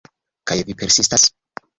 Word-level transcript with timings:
Kaj 0.51 0.55
vi 0.69 0.75
persistas? 0.79 1.27